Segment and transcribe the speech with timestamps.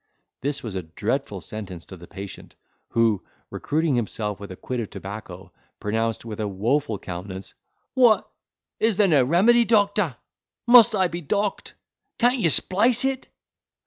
[0.41, 2.55] This was a dreadful sentence to the patient,
[2.89, 7.53] who, recruiting himself with a quid of tobacco, pronounced with a woful countenance,
[7.93, 8.27] "What!
[8.79, 10.15] is there no remedy, doctor!
[10.65, 11.73] must I be dock'd?
[12.17, 13.27] can't you splice it?"